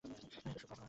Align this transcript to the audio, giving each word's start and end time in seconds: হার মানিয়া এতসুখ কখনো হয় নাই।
হার 0.03 0.07
মানিয়া 0.11 0.27
এতসুখ 0.27 0.41
কখনো 0.43 0.55
হয় 0.59 0.67
নাই। 0.71 0.77